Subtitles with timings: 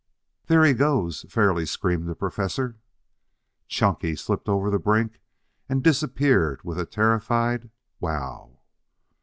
[0.47, 2.79] "There he goes!" fairly screamed the Professor.
[3.67, 5.21] Chunky slipped over the brink
[5.69, 8.61] and disappeared with a terrified "Wow!"